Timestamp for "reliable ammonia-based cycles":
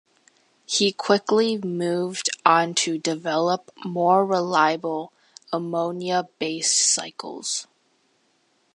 4.25-7.67